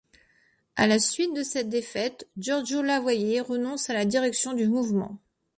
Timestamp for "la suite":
0.87-1.35